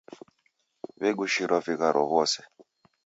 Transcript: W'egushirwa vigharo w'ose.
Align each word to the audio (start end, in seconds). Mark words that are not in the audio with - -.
W'egushirwa 0.99 1.57
vigharo 1.65 2.01
w'ose. 2.11 2.39